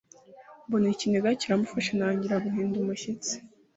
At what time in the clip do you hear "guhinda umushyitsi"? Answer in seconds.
2.45-3.33